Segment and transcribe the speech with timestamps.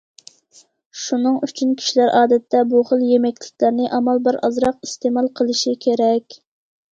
[1.01, 6.41] شۇنىڭ ئۈچۈن كىشىلەر ئادەتتە بۇ خىل يېمەكلىكلەرنى ئامال بار ئازراق ئىستېمال قىلىشى كېرەك.